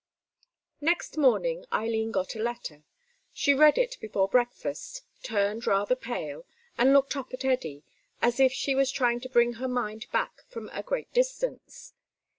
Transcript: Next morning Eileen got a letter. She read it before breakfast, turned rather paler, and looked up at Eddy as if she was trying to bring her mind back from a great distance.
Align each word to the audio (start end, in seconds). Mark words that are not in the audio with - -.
Next 0.81 1.15
morning 1.15 1.63
Eileen 1.71 2.09
got 2.09 2.33
a 2.33 2.39
letter. 2.41 2.85
She 3.33 3.53
read 3.53 3.77
it 3.77 3.99
before 4.01 4.27
breakfast, 4.27 5.03
turned 5.21 5.67
rather 5.67 5.95
paler, 5.95 6.43
and 6.75 6.91
looked 6.91 7.15
up 7.15 7.31
at 7.35 7.45
Eddy 7.45 7.83
as 8.19 8.39
if 8.39 8.51
she 8.51 8.73
was 8.73 8.91
trying 8.91 9.19
to 9.19 9.29
bring 9.29 9.53
her 9.61 9.67
mind 9.67 10.07
back 10.11 10.41
from 10.49 10.69
a 10.73 10.81
great 10.81 11.13
distance. 11.13 11.93